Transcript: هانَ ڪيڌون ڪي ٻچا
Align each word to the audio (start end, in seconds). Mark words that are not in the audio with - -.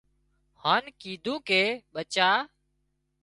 هانَ 0.61 0.83
ڪيڌون 1.01 1.37
ڪي 1.47 1.61
ٻچا 1.93 2.29